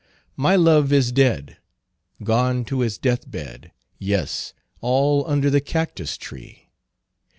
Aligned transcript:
My 0.35 0.55
love 0.55 0.91
is 0.91 1.11
dead, 1.11 1.57
Gone 2.23 2.65
to 2.65 2.79
his 2.79 2.97
death 2.97 3.29
bed, 3.29 3.71
ys 4.01 4.51
All 4.79 5.23
under 5.27 5.51
the 5.51 5.61
cactus 5.61 6.17
tree." 6.17 6.71